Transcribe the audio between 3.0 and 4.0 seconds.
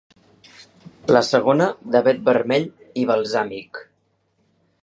i balsàmic.